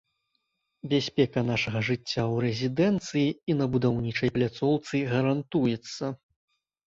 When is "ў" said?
2.05-2.35